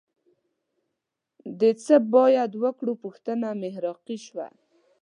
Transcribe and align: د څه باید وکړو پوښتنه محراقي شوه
د 1.59 1.61
څه 1.83 1.95
باید 2.13 2.51
وکړو 2.63 2.93
پوښتنه 3.03 3.47
محراقي 3.61 4.17
شوه 4.25 4.47